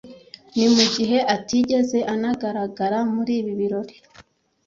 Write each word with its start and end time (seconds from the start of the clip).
ni 0.55 0.67
mu 0.73 0.83
gihe 0.95 1.17
atigeze 1.35 1.99
anagaragara 2.13 2.97
muri 3.13 3.31
ibi 3.39 3.53
birori 3.59 3.95